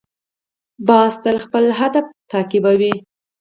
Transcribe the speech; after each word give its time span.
باز 0.87 1.13
تل 1.23 1.37
خپل 1.45 1.65
هدف 1.79 2.05
تعقیبوي 2.31 2.93